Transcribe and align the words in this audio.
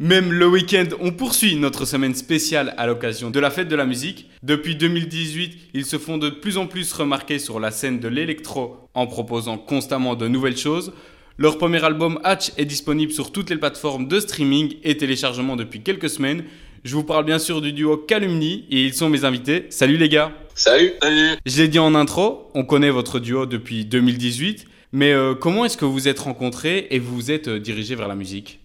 Même 0.00 0.32
le 0.32 0.46
week-end, 0.46 0.84
on 1.00 1.10
poursuit 1.10 1.56
notre 1.56 1.84
semaine 1.84 2.14
spéciale 2.14 2.72
à 2.76 2.86
l'occasion 2.86 3.30
de 3.30 3.40
la 3.40 3.50
fête 3.50 3.66
de 3.66 3.74
la 3.74 3.84
musique. 3.84 4.30
Depuis 4.44 4.76
2018, 4.76 5.70
ils 5.74 5.84
se 5.84 5.98
font 5.98 6.18
de 6.18 6.30
plus 6.30 6.56
en 6.56 6.68
plus 6.68 6.92
remarquer 6.92 7.40
sur 7.40 7.58
la 7.58 7.72
scène 7.72 7.98
de 7.98 8.06
l'électro 8.06 8.76
en 8.94 9.08
proposant 9.08 9.58
constamment 9.58 10.14
de 10.14 10.28
nouvelles 10.28 10.56
choses. 10.56 10.92
Leur 11.36 11.58
premier 11.58 11.82
album 11.82 12.20
Hatch 12.22 12.52
est 12.56 12.64
disponible 12.64 13.10
sur 13.10 13.32
toutes 13.32 13.50
les 13.50 13.56
plateformes 13.56 14.06
de 14.06 14.20
streaming 14.20 14.76
et 14.84 14.96
téléchargement 14.96 15.56
depuis 15.56 15.82
quelques 15.82 16.10
semaines. 16.10 16.44
Je 16.84 16.94
vous 16.94 17.02
parle 17.02 17.24
bien 17.24 17.40
sûr 17.40 17.60
du 17.60 17.72
duo 17.72 17.96
Calumni 17.96 18.66
et 18.70 18.84
ils 18.84 18.94
sont 18.94 19.08
mes 19.08 19.24
invités. 19.24 19.66
Salut 19.70 19.96
les 19.96 20.08
gars 20.08 20.30
Salut 20.54 20.92
Salut 21.02 21.30
Je 21.44 21.60
l'ai 21.60 21.66
dit 21.66 21.80
en 21.80 21.96
intro, 21.96 22.52
on 22.54 22.64
connaît 22.64 22.90
votre 22.90 23.18
duo 23.18 23.46
depuis 23.46 23.84
2018, 23.84 24.64
mais 24.92 25.12
euh, 25.12 25.34
comment 25.34 25.64
est-ce 25.64 25.76
que 25.76 25.84
vous 25.84 26.06
êtes 26.06 26.20
rencontrés 26.20 26.86
et 26.92 27.00
vous 27.00 27.16
vous 27.16 27.30
êtes 27.32 27.48
euh, 27.48 27.58
dirigés 27.58 27.96
vers 27.96 28.06
la 28.06 28.14
musique? 28.14 28.60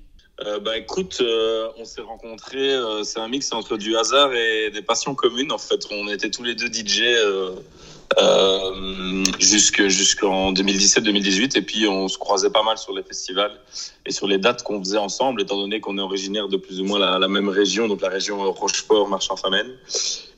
Euh, 0.46 0.60
bah 0.60 0.78
écoute, 0.78 1.20
euh, 1.22 1.70
on 1.78 1.86
s'est 1.86 2.02
rencontrés, 2.02 2.74
euh, 2.74 3.04
c'est 3.04 3.20
un 3.20 3.28
mix 3.28 3.54
entre 3.54 3.78
du 3.78 3.96
hasard 3.96 4.34
et 4.34 4.72
des 4.72 4.82
passions 4.82 5.16
communes. 5.16 5.52
En 5.52 5.58
fait, 5.58 5.82
on 5.92 6.10
était 6.10 6.30
tous 6.30 6.44
les 6.44 6.56
deux 6.56 6.68
DJ 6.68 7.04
euh, 8.20 9.24
jusque- 9.40 9.88
jusqu'en 9.88 10.52
2017-2018 10.54 11.58
et 11.58 11.62
puis 11.62 11.88
on 11.88 12.08
se 12.08 12.18
croisait 12.18 12.50
pas 12.50 12.64
mal 12.64 12.78
sur 12.78 12.94
les 12.94 13.04
festivals 13.04 13.60
et 14.06 14.12
sur 14.12 14.28
les 14.28 14.38
dates 14.38 14.64
qu'on 14.64 14.80
faisait 14.84 14.98
ensemble, 14.98 15.42
étant 15.42 15.58
donné 15.58 15.80
qu'on 15.80 15.98
est 15.98 16.02
originaire 16.02 16.48
de 16.48 16.58
plus 16.58 16.80
ou 16.82 16.86
moins 16.86 17.00
la, 17.00 17.28
même 17.28 17.50
région, 17.50 17.88
donc 17.88 18.02
la 18.02 18.10
région 18.10 18.52
Rochefort, 18.52 19.08
Marchand-Famenne. 19.10 19.72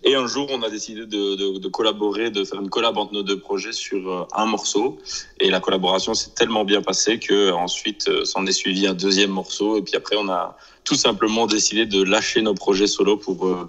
Et 0.04 0.14
un 0.16 0.28
jour, 0.28 0.48
on 0.52 0.62
a 0.62 0.70
décidé 0.70 1.02
de, 1.08 1.36
de- 1.36 1.58
de 1.58 1.68
collaborer, 1.68 2.30
de 2.30 2.44
faire 2.44 2.62
une 2.62 2.70
collab 2.70 2.96
entre 2.98 3.14
nos 3.14 3.24
deux 3.24 3.40
projets 3.40 3.72
sur 3.74 4.08
euh, 4.12 4.28
un 4.36 4.46
morceau. 4.46 5.00
Et 5.40 5.50
la 5.50 5.60
collaboration 5.60 6.14
s'est 6.14 6.30
tellement 6.36 6.64
bien 6.64 6.84
passée 6.84 7.18
que 7.18 7.52
ensuite 7.52 8.08
euh, 8.08 8.24
s'en 8.24 8.46
est 8.46 8.52
suivi 8.52 8.86
un 8.86 8.94
deuxième 8.94 9.32
morceau. 9.32 9.78
Et 9.78 9.82
puis 9.82 9.96
après, 9.96 10.16
on 10.16 10.30
a 10.30 10.56
tout 10.84 10.94
simplement 10.96 11.48
décidé 11.48 11.88
de 11.88 12.04
lâcher 12.04 12.44
nos 12.44 12.54
projets 12.54 12.86
solo 12.88 13.18
pour 13.18 13.48
euh, 13.48 13.68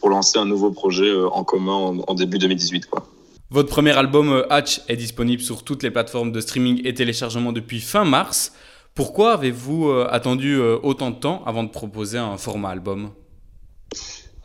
pour 0.00 0.10
lancer 0.10 0.38
un 0.38 0.44
nouveau 0.44 0.72
projet 0.72 1.10
en 1.32 1.42
commun 1.44 1.72
en, 1.72 1.98
en 2.06 2.14
début 2.14 2.38
2018. 2.38 2.86
Quoi. 2.86 3.06
Votre 3.48 3.68
premier 3.68 3.96
album 3.96 4.32
euh, 4.32 4.52
Hatch 4.52 4.80
est 4.88 4.96
disponible 4.96 5.40
sur 5.40 5.62
toutes 5.62 5.84
les 5.84 5.92
plateformes 5.92 6.32
de 6.32 6.40
streaming 6.40 6.80
et 6.84 6.94
téléchargement 6.94 7.52
depuis 7.52 7.80
fin 7.80 8.04
mars. 8.04 8.52
Pourquoi 8.92 9.34
avez-vous 9.34 9.88
euh, 9.88 10.08
attendu 10.10 10.56
euh, 10.56 10.78
autant 10.82 11.12
de 11.12 11.20
temps 11.20 11.44
avant 11.46 11.62
de 11.62 11.68
proposer 11.68 12.18
un 12.18 12.38
format 12.38 12.70
album? 12.70 13.12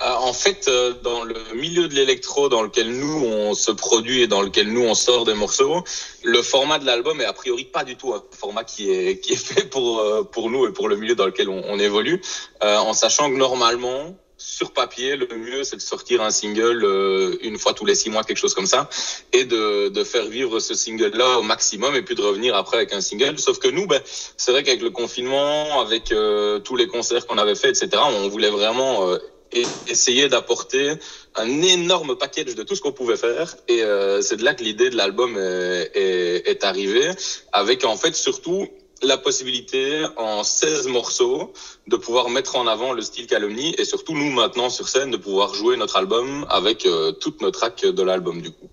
En 0.04 0.34
fait, 0.34 0.68
dans 1.04 1.24
le 1.24 1.36
milieu 1.56 1.88
de 1.88 1.94
l'électro 1.94 2.50
dans 2.50 2.64
lequel 2.64 2.92
nous 2.92 3.24
on 3.24 3.54
se 3.54 3.72
produit 3.72 4.22
et 4.22 4.28
dans 4.28 4.42
lequel 4.42 4.74
nous 4.74 4.82
on 4.82 4.96
sort 4.96 5.26
des 5.26 5.36
morceaux, 5.36 5.84
le 6.24 6.42
format 6.42 6.80
de 6.80 6.88
l'album 6.88 7.22
est 7.22 7.26
a 7.26 7.34
priori 7.34 7.66
pas 7.66 7.84
du 7.84 7.96
tout 7.96 8.12
un 8.12 8.24
format 8.32 8.64
qui 8.64 8.90
est 8.90 9.20
qui 9.20 9.34
est 9.34 9.36
fait 9.36 9.70
pour 9.70 10.04
pour 10.32 10.50
nous 10.50 10.66
et 10.66 10.74
pour 10.74 10.90
le 10.90 10.96
milieu 10.96 11.14
dans 11.14 11.28
lequel 11.28 11.50
on, 11.50 11.78
évolue, 11.78 12.20
en 12.62 12.94
sachant 12.94 13.30
que 13.30 13.38
normalement 13.38 14.16
sur 14.44 14.72
papier, 14.72 15.16
le 15.16 15.28
mieux 15.38 15.64
c'est 15.64 15.76
de 15.76 15.82
sortir 15.82 16.22
un 16.22 16.32
single 16.32 16.84
euh, 16.84 17.38
une 17.42 17.58
fois 17.58 17.74
tous 17.74 17.86
les 17.86 17.96
six 17.96 18.10
mois, 18.10 18.24
quelque 18.24 18.38
chose 18.38 18.54
comme 18.54 18.66
ça, 18.66 18.90
et 19.34 19.46
de, 19.46 19.90
de 19.90 20.04
faire 20.04 20.26
vivre 20.26 20.60
ce 20.60 20.74
single-là 20.74 21.40
au 21.40 21.44
maximum 21.44 21.96
et 21.96 22.02
puis 22.02 22.16
de 22.16 22.22
revenir 22.22 22.56
après 22.56 22.78
avec 22.78 22.94
un 22.94 23.02
single. 23.02 23.38
Sauf 23.38 23.60
que 23.60 23.68
nous, 23.68 23.88
ben, 23.88 24.02
c'est 24.38 24.52
vrai 24.52 24.64
qu'avec 24.64 24.82
le 24.82 24.90
confinement, 24.90 25.82
avec 25.82 26.12
euh, 26.12 26.60
tous 26.60 26.76
les 26.76 26.88
concerts 26.88 27.28
qu'on 27.28 27.38
avait 27.38 27.56
fait, 27.56 27.70
etc., 27.70 27.90
on 28.06 28.28
voulait 28.30 28.50
vraiment 28.50 29.10
euh, 29.10 29.18
et 29.54 29.64
essayer 29.88 30.30
d'apporter 30.30 30.94
un 31.36 31.62
énorme 31.62 32.16
package 32.16 32.56
de 32.56 32.64
tout 32.64 32.76
ce 32.76 32.82
qu'on 32.82 32.94
pouvait 32.94 33.18
faire. 33.18 33.56
Et 33.68 33.84
euh, 33.84 34.22
c'est 34.22 34.38
de 34.38 34.44
là 34.44 34.54
que 34.54 34.64
l'idée 34.64 34.90
de 34.90 34.96
l'album 34.96 35.38
est, 35.38 35.92
est, 35.94 36.48
est 36.48 36.64
arrivée, 36.64 37.10
avec 37.52 37.84
en 37.84 37.98
fait 37.98 38.16
surtout 38.16 38.68
la 39.04 39.18
possibilité 39.18 40.06
en 40.18 40.44
16 40.44 40.88
morceaux 40.88 41.54
de 41.88 41.96
pouvoir 41.96 42.30
mettre 42.30 42.56
en 42.56 42.68
avant 42.68 42.94
le 42.94 43.02
style 43.02 43.28
Calumny 43.28 43.76
et 43.78 43.86
surtout 43.86 44.14
nous 44.14 44.32
maintenant 44.32 44.70
sur 44.70 44.88
scène 44.88 45.12
de 45.12 45.18
pouvoir 45.18 45.54
jouer 45.54 45.78
notre 45.78 45.98
album 45.98 46.46
avec 46.50 46.86
euh, 46.86 47.12
toutes 47.12 47.42
nos 47.42 47.52
tracks 47.52 47.86
de 47.86 48.04
l'album 48.04 48.42
du 48.42 48.52
coup. 48.52 48.70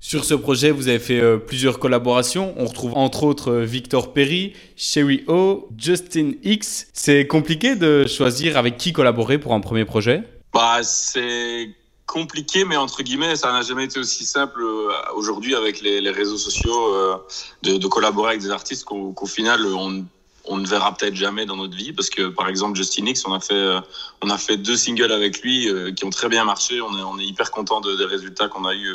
Sur 0.00 0.24
ce 0.24 0.34
projet, 0.34 0.70
vous 0.70 0.86
avez 0.86 1.00
fait 1.00 1.20
euh, 1.20 1.38
plusieurs 1.38 1.80
collaborations. 1.80 2.54
On 2.56 2.66
retrouve 2.66 2.96
entre 2.96 3.24
autres 3.24 3.50
euh, 3.50 3.64
Victor 3.64 4.12
Perry, 4.12 4.52
Sherry 4.76 5.24
O, 5.26 5.68
Justin 5.76 6.32
X. 6.44 6.86
C'est 6.92 7.26
compliqué 7.26 7.74
de 7.74 8.06
choisir 8.06 8.56
avec 8.56 8.76
qui 8.76 8.92
collaborer 8.92 9.38
pour 9.38 9.54
un 9.54 9.60
premier 9.60 9.84
projet? 9.84 10.22
Bah, 10.54 10.82
c'est 10.84 11.70
compliqué, 12.08 12.64
mais 12.64 12.76
entre 12.76 13.02
guillemets, 13.02 13.36
ça 13.36 13.52
n'a 13.52 13.62
jamais 13.62 13.84
été 13.84 14.00
aussi 14.00 14.24
simple 14.24 14.62
euh, 14.62 14.90
aujourd'hui 15.14 15.54
avec 15.54 15.80
les, 15.82 16.10
réseaux 16.10 16.38
sociaux 16.38 16.94
euh, 16.94 17.16
de, 17.62 17.86
collaborer 17.86 18.30
avec 18.30 18.40
des 18.40 18.50
artistes 18.50 18.84
qu'au 18.84 19.26
final, 19.26 19.64
on, 19.66 20.06
on 20.46 20.56
ne 20.56 20.66
verra 20.66 20.96
peut-être 20.96 21.14
jamais 21.14 21.44
dans 21.44 21.56
notre 21.56 21.76
vie. 21.76 21.92
Parce 21.92 22.08
que, 22.08 22.28
par 22.28 22.48
exemple, 22.48 22.76
Justin 22.78 23.06
X, 23.06 23.26
on 23.26 23.34
a 23.34 23.40
fait, 23.40 23.52
euh, 23.52 23.80
on 24.22 24.30
a 24.30 24.38
fait 24.38 24.56
deux 24.56 24.76
singles 24.76 25.12
avec 25.12 25.42
lui 25.42 25.68
qui 25.94 26.04
ont 26.06 26.10
très 26.10 26.30
bien 26.30 26.44
marché. 26.44 26.80
On 26.80 26.96
est, 26.98 27.02
on 27.02 27.18
est 27.18 27.26
hyper 27.26 27.50
content 27.50 27.82
de, 27.82 27.94
des 27.94 28.06
résultats 28.06 28.48
qu'on 28.48 28.64
a 28.64 28.74
eu 28.74 28.90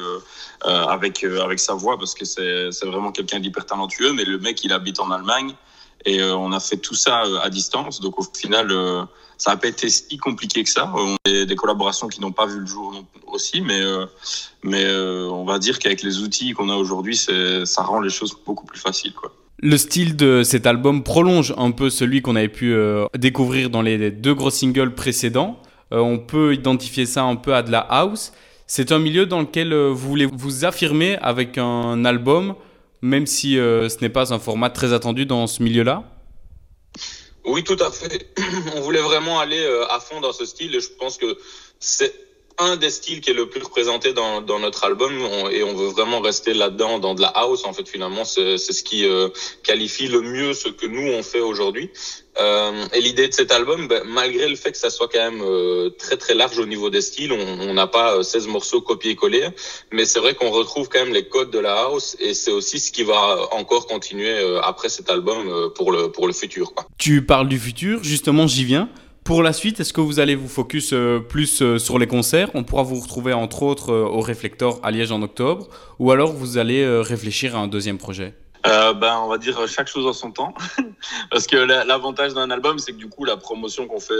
avec, 0.63 1.23
avec 1.23 1.59
sa 1.59 1.75
voix 1.75 1.97
parce 1.99 2.15
que 2.15 2.25
c'est 2.25 2.85
vraiment 2.85 3.11
quelqu'un 3.11 3.39
d'hyper 3.39 3.65
talentueux. 3.67 4.11
Mais 4.13 4.25
le 4.25 4.39
mec, 4.39 4.63
il 4.63 4.73
habite 4.73 4.99
en 4.99 5.11
Allemagne. 5.11 5.53
Et 6.05 6.21
euh, 6.21 6.35
on 6.35 6.51
a 6.51 6.59
fait 6.59 6.77
tout 6.77 6.95
ça 6.95 7.23
euh, 7.23 7.39
à 7.41 7.49
distance. 7.49 8.01
Donc 8.01 8.19
au 8.19 8.25
final, 8.35 8.71
euh, 8.71 9.03
ça 9.37 9.51
n'a 9.51 9.57
pas 9.57 9.67
été 9.67 9.89
si 9.89 10.17
compliqué 10.17 10.63
que 10.63 10.69
ça. 10.69 10.91
On 10.95 11.15
a 11.25 11.45
des, 11.45 11.55
collaborations 11.55 12.07
qui 12.07 12.21
n'ont 12.21 12.31
pas 12.31 12.45
vu 12.45 12.59
le 12.59 12.65
jour 12.65 13.03
aussi, 13.27 13.61
mais, 13.61 13.81
mais 14.63 14.85
on 14.95 15.43
va 15.43 15.59
dire 15.59 15.79
qu'avec 15.79 16.03
les 16.03 16.19
outils 16.19 16.53
qu'on 16.53 16.69
a 16.69 16.75
aujourd'hui, 16.75 17.15
ça 17.17 17.83
rend 17.83 17.99
les 17.99 18.09
choses 18.09 18.35
beaucoup 18.45 18.65
plus 18.65 18.79
faciles. 18.79 19.13
Le 19.59 19.77
style 19.77 20.15
de 20.15 20.43
cet 20.43 20.67
album 20.67 21.03
prolonge 21.03 21.53
un 21.57 21.71
peu 21.71 21.89
celui 21.89 22.21
qu'on 22.21 22.35
avait 22.35 22.47
pu 22.47 22.75
découvrir 23.17 23.69
dans 23.69 23.81
les 23.81 24.11
deux 24.11 24.33
gros 24.33 24.51
singles 24.51 24.93
précédents. 24.93 25.59
On 25.91 26.19
peut 26.19 26.53
identifier 26.53 27.05
ça 27.05 27.23
un 27.23 27.35
peu 27.35 27.55
à 27.55 27.63
de 27.63 27.71
la 27.71 27.79
house. 27.79 28.33
C'est 28.67 28.91
un 28.91 28.99
milieu 28.99 29.25
dans 29.25 29.41
lequel 29.41 29.73
vous 29.73 30.09
voulez 30.09 30.25
vous 30.25 30.63
affirmer 30.63 31.17
avec 31.17 31.57
un 31.57 32.05
album, 32.05 32.55
même 33.03 33.27
si 33.27 33.59
euh, 33.59 33.89
ce 33.89 33.97
n'est 33.99 34.09
pas 34.09 34.33
un 34.33 34.39
format 34.39 34.69
très 34.69 34.93
attendu 34.93 35.25
dans 35.25 35.45
ce 35.45 35.61
milieu-là? 35.61 36.03
Oui, 37.43 37.61
tout 37.65 37.77
à 37.81 37.91
fait. 37.91 38.33
On 38.77 38.79
voulait 38.79 39.01
vraiment 39.01 39.39
aller 39.41 39.61
euh, 39.61 39.85
à 39.89 39.99
fond 39.99 40.21
dans 40.21 40.31
ce 40.31 40.45
style 40.45 40.73
et 40.73 40.79
je 40.79 40.87
pense 40.97 41.17
que 41.17 41.37
c'est 41.81 42.13
un 42.59 42.75
des 42.77 42.89
styles 42.89 43.21
qui 43.21 43.31
est 43.31 43.33
le 43.33 43.49
plus 43.49 43.61
représenté 43.61 44.13
dans, 44.13 44.41
dans 44.41 44.59
notre 44.59 44.83
album 44.83 45.11
On- 45.21 45.49
et 45.49 45.63
on 45.63 45.73
veut 45.75 45.87
vraiment 45.87 46.19
rester 46.21 46.53
là-dedans, 46.53 46.99
dans 46.99 47.15
de 47.15 47.21
la 47.21 47.27
house. 47.29 47.65
En 47.65 47.73
fait, 47.73 47.87
finalement, 47.87 48.25
c'est 48.25 48.57
ce 48.57 48.83
qui 48.83 49.05
euh, 49.07 49.29
qualifie 49.63 50.07
le 50.07 50.21
mieux 50.21 50.53
ce 50.53 50.69
que 50.69 50.85
nous 50.85 51.11
on 51.13 51.23
fait 51.23 51.39
aujourd'hui. 51.41 51.89
Euh, 52.39 52.85
et 52.93 53.01
l'idée 53.01 53.27
de 53.27 53.33
cet 53.33 53.51
album, 53.51 53.87
ben, 53.87 54.01
malgré 54.05 54.47
le 54.49 54.55
fait 54.55 54.71
que 54.71 54.77
ça 54.77 54.89
soit 54.89 55.07
quand 55.07 55.19
même 55.19 55.41
euh, 55.43 55.89
très 55.91 56.17
très 56.17 56.33
large 56.33 56.57
au 56.57 56.65
niveau 56.65 56.89
des 56.89 57.01
styles, 57.01 57.31
on 57.31 57.73
n'a 57.73 57.85
pas 57.85 58.15
euh, 58.15 58.23
16 58.23 58.47
morceaux 58.47 58.81
copiés-collés, 58.81 59.49
mais 59.91 60.05
c'est 60.05 60.17
vrai 60.19 60.33
qu'on 60.33 60.49
retrouve 60.49 60.89
quand 60.89 60.99
même 61.03 61.13
les 61.13 61.27
codes 61.27 61.51
de 61.51 61.59
la 61.59 61.73
house 61.83 62.17
et 62.19 62.33
c'est 62.33 62.49
aussi 62.51 62.79
ce 62.79 62.91
qui 62.91 63.03
va 63.03 63.49
encore 63.51 63.85
continuer 63.85 64.31
euh, 64.31 64.59
après 64.61 64.89
cet 64.89 65.11
album 65.11 65.47
euh, 65.47 65.69
pour 65.69 65.91
le 65.91 66.11
pour 66.11 66.25
le 66.25 66.33
futur. 66.33 66.73
Quoi. 66.73 66.87
Tu 66.97 67.23
parles 67.23 67.47
du 67.47 67.59
futur, 67.59 68.03
justement, 68.03 68.47
j'y 68.47 68.63
viens. 68.65 68.89
Pour 69.23 69.41
la 69.41 69.53
suite, 69.53 69.79
est-ce 69.79 69.93
que 69.93 70.01
vous 70.01 70.19
allez 70.19 70.35
vous 70.35 70.49
focus 70.49 70.91
euh, 70.91 71.19
plus 71.19 71.61
euh, 71.61 71.77
sur 71.77 71.97
les 71.97 72.07
concerts? 72.07 72.49
On 72.55 72.63
pourra 72.65 72.83
vous 72.83 72.99
retrouver 72.99 73.31
entre 73.31 73.63
autres 73.63 73.91
euh, 73.93 74.03
au 74.03 74.19
Réflector 74.19 74.81
à 74.83 74.91
Liège 74.91 75.13
en 75.13 75.21
octobre, 75.21 75.69
ou 75.99 76.11
alors 76.11 76.33
vous 76.33 76.57
allez 76.57 76.85
réfléchir 77.01 77.55
à 77.55 77.59
un 77.59 77.67
deuxième 77.67 77.97
projet? 77.97 78.33
Ben, 78.65 79.19
on 79.23 79.27
va 79.27 79.37
dire 79.37 79.59
chaque 79.67 79.87
chose 79.87 80.05
en 80.05 80.13
son 80.13 80.31
temps. 80.31 80.53
Parce 81.31 81.47
que 81.47 81.57
la- 81.57 81.83
l'avantage 81.83 82.33
d'un 82.33 82.49
album, 82.49 82.79
c'est 82.79 82.91
que 82.93 82.97
du 82.97 83.09
coup, 83.09 83.25
la 83.25 83.35
promotion 83.37 83.87
qu'on 83.87 83.99
fait 83.99 84.13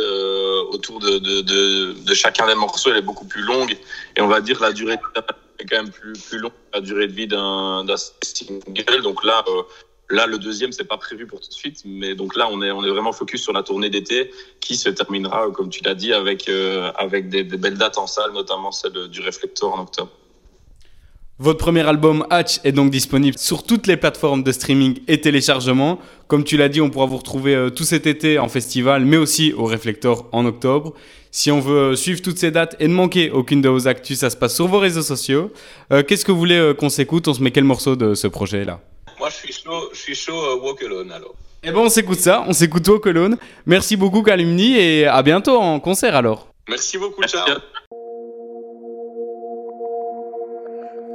autour 0.72 1.00
de, 1.00 2.14
chacun 2.14 2.48
des 2.48 2.56
morceaux, 2.56 2.90
elle 2.92 2.98
est 2.98 3.02
beaucoup 3.02 3.26
plus 3.26 3.42
longue. 3.42 3.78
Et 4.18 4.22
on 4.22 4.28
va 4.28 4.42
dire 4.42 4.60
la 4.62 4.72
durée 4.74 4.96
de 4.98 5.02
vie 5.02 5.26
est 5.60 5.66
quand 5.66 5.78
même 5.84 5.92
plus, 5.92 6.14
plus 6.14 6.40
longue 6.40 6.52
que 6.52 6.78
la 6.78 6.82
durée 6.82 7.08
de 7.08 7.14
vie 7.14 7.28
d'un 7.28 7.86
single. 8.22 9.02
Donc 9.02 9.24
là, 9.24 9.44
là, 10.14 10.28
le 10.28 10.38
deuxième, 10.38 10.72
c'est 10.72 10.84
pas 10.84 10.98
prévu 10.98 11.26
pour 11.26 11.42
tout 11.42 11.50
de 11.50 11.54
suite. 11.54 11.84
Mais 11.86 12.16
donc 12.16 12.36
là, 12.36 12.48
on 12.52 12.62
est, 12.62 12.72
vraiment 12.72 13.12
focus 13.12 13.42
sur 13.42 13.54
la 13.54 13.64
tournée 13.64 13.90
d'été 13.90 14.32
qui 14.60 14.76
se 14.76 14.90
terminera, 14.90 15.50
comme 15.52 15.70
tu 15.70 15.84
l'as 15.84 15.96
dit, 15.96 16.14
avec, 16.14 16.48
euh, 16.48 16.92
des, 17.24 17.44
belles 17.44 17.78
dates 17.78 17.98
en 17.98 18.08
salle, 18.08 18.32
notamment 18.34 18.72
celle 18.72 19.08
du 19.10 19.22
Réflector 19.22 19.74
en 19.74 19.82
octobre. 19.82 20.12
Votre 21.40 21.58
premier 21.58 21.82
album 21.82 22.26
Hatch 22.30 22.60
est 22.64 22.72
donc 22.72 22.92
disponible 22.92 23.38
sur 23.40 23.64
toutes 23.64 23.88
les 23.88 23.98
plateformes 23.98 24.44
de 24.44 24.52
streaming 24.52 25.00
et 25.08 25.20
téléchargement. 25.20 26.00
Comme 26.28 26.44
tu 26.44 26.58
l'as 26.58 26.70
dit, 26.70 26.80
on 26.80 26.92
pourra 26.92 27.08
vous 27.08 27.18
retrouver 27.18 27.56
euh, 27.56 27.70
tout 27.72 27.84
cet 27.84 28.06
été 28.06 28.38
en 28.38 28.48
festival, 28.48 29.04
mais 29.04 29.18
aussi 29.18 29.52
au 29.54 29.66
Réflector 29.66 30.30
en 30.32 30.46
octobre. 30.46 30.94
Si 31.32 31.50
on 31.50 31.60
veut 31.60 31.94
euh, 31.94 31.96
suivre 31.96 32.22
toutes 32.22 32.38
ces 32.38 32.52
dates 32.52 32.76
et 32.80 32.88
ne 32.88 32.94
manquer 32.94 33.32
aucune 33.32 33.62
de 33.62 33.70
vos 33.70 33.88
actus, 33.88 34.20
ça 34.20 34.30
se 34.30 34.38
passe 34.38 34.56
sur 34.56 34.68
vos 34.68 34.78
réseaux 34.78 35.02
sociaux. 35.02 35.52
Qu'est-ce 36.08 36.24
que 36.24 36.32
vous 36.32 36.38
voulez 36.38 36.74
qu'on 36.78 36.90
s'écoute? 36.90 37.28
On 37.28 37.34
se 37.34 37.42
met 37.42 37.52
quel 37.52 37.64
morceau 37.64 37.96
de 37.96 38.14
ce 38.14 38.28
projet-là? 38.28 38.80
Moi, 39.24 39.30
je 39.30 39.38
suis 39.38 39.54
chaud, 39.54 39.90
je 39.94 39.98
suis 40.00 40.16
chaud 40.16 40.38
euh, 40.38 40.56
Walk 40.62 40.84
Alone 40.84 41.10
alors. 41.14 41.34
Eh 41.64 41.72
ben 41.72 41.78
on 41.78 41.88
s'écoute 41.88 42.20
ça, 42.20 42.44
on 42.46 42.52
s'écoute 42.52 42.86
Walk 42.90 43.08
Alone. 43.08 43.38
Merci 43.66 43.96
beaucoup 43.96 44.22
Calumni 44.22 44.76
et 44.76 45.08
à 45.08 45.24
bientôt 45.24 45.56
en 45.56 45.80
concert 45.80 46.14
alors. 46.14 46.50
Merci 46.68 46.98
beaucoup, 46.98 47.24
ciao. 47.24 47.46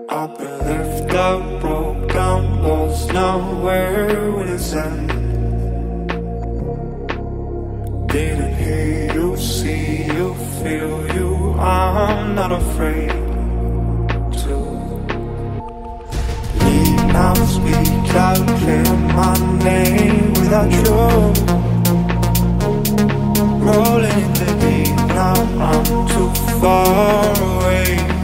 I've 0.09 0.39
been 0.39 0.59
left 0.67 1.15
out, 1.15 1.61
broke 1.61 2.11
down, 2.11 2.63
lost 2.63 3.13
nowhere 3.13 4.33
when 4.33 4.55
it's 4.55 4.73
end. 4.73 5.13
see 9.37 10.05
you, 10.07 10.35
feel 10.63 11.15
you. 11.15 11.53
I'm 11.61 12.35
not 12.35 12.53
afraid 12.53 13.28
speak 18.19 18.25
out, 18.25 18.47
clear 18.59 18.85
my 19.15 19.35
name 19.65 20.33
without 20.35 20.71
you. 20.71 20.83
Rolling 23.65 24.23
in 24.25 24.33
the 24.33 24.51
deep 24.61 24.97
now, 25.09 25.35
I'm 25.61 25.85
too 26.09 26.31
far 26.61 27.35
away 27.43 28.18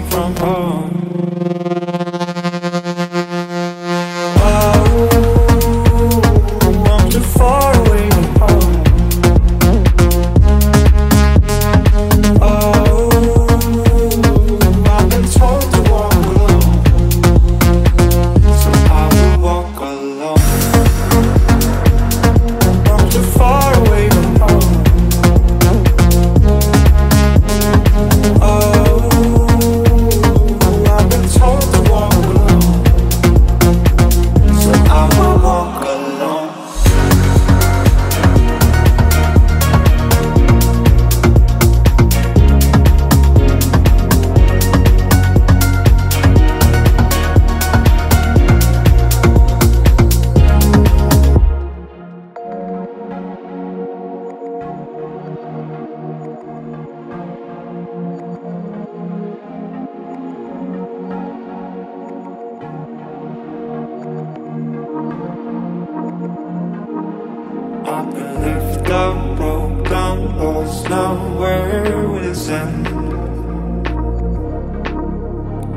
lost 70.75 70.89
now. 70.89 71.39
Where 71.39 72.09
will 72.09 72.25
it 72.25 72.49
end? 72.49 72.85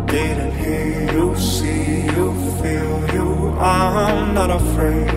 Didn't 0.08 0.56
hear 0.56 1.12
you, 1.14 1.36
see 1.36 2.06
you, 2.06 2.34
feel 2.62 3.14
you. 3.14 3.50
I'm 3.60 4.34
not 4.34 4.50
afraid 4.50 5.10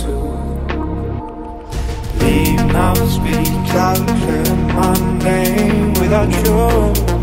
to 0.00 0.14
leave 2.20 2.64
now. 2.66 2.94
Speak 2.94 3.74
out, 3.74 4.06
clear 4.22 4.56
my 4.74 4.94
name 5.18 5.92
without 5.94 6.30
you. 6.46 7.17